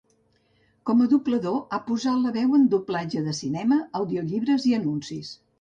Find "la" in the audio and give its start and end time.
2.23-2.33